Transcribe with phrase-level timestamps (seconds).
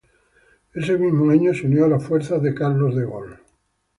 [0.73, 3.35] Ese mismo año se unió a las fuerzas de Charles de Gaulle.